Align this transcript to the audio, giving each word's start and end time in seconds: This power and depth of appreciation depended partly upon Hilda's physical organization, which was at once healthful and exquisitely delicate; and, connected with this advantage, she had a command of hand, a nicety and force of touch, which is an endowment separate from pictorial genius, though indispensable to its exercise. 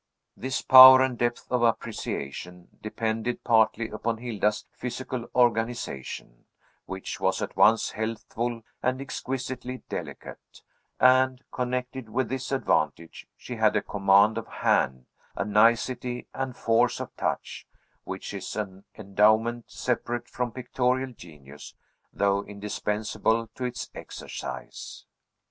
This 0.35 0.63
power 0.63 1.03
and 1.03 1.15
depth 1.15 1.45
of 1.51 1.61
appreciation 1.61 2.69
depended 2.81 3.43
partly 3.43 3.87
upon 3.91 4.17
Hilda's 4.17 4.65
physical 4.71 5.27
organization, 5.35 6.45
which 6.87 7.19
was 7.19 7.39
at 7.39 7.55
once 7.55 7.91
healthful 7.91 8.63
and 8.81 8.99
exquisitely 8.99 9.83
delicate; 9.89 10.63
and, 10.99 11.43
connected 11.51 12.09
with 12.09 12.29
this 12.29 12.51
advantage, 12.51 13.27
she 13.37 13.57
had 13.57 13.75
a 13.75 13.83
command 13.83 14.39
of 14.39 14.47
hand, 14.47 15.05
a 15.35 15.45
nicety 15.45 16.25
and 16.33 16.57
force 16.57 16.99
of 16.99 17.15
touch, 17.15 17.67
which 18.03 18.33
is 18.33 18.55
an 18.55 18.83
endowment 18.97 19.69
separate 19.69 20.27
from 20.27 20.51
pictorial 20.51 21.13
genius, 21.13 21.75
though 22.11 22.43
indispensable 22.45 23.45
to 23.53 23.65
its 23.65 23.91
exercise. 23.93 25.05